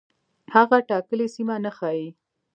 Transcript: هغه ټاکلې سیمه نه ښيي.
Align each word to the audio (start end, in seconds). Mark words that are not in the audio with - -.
هغه 0.53 0.77
ټاکلې 0.89 1.27
سیمه 1.35 1.55
نه 1.63 1.71
ښيي. 1.77 2.07